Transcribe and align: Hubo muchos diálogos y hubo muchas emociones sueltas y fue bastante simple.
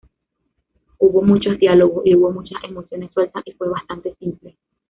Hubo 0.97 1.21
muchos 1.21 1.59
diálogos 1.59 2.01
y 2.07 2.15
hubo 2.15 2.31
muchas 2.31 2.59
emociones 2.63 3.11
sueltas 3.13 3.43
y 3.45 3.51
fue 3.51 3.69
bastante 3.69 4.15
simple. 4.15 4.57